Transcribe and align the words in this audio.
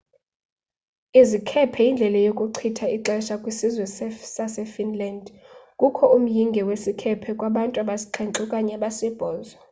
izikhephe 1.21 1.79
yindlela 1.85 2.19
yokuchitha 2.27 2.85
ixesha 2.97 3.35
kwisizwe 3.41 3.83
sasefinland 4.35 5.25
kukho 5.79 6.03
umyinge 6.17 6.61
wesikhephe 6.67 7.31
kubantu 7.39 7.75
abasixhenxe 7.83 8.39
okanye 8.45 8.73
abasibhozo 8.77 9.53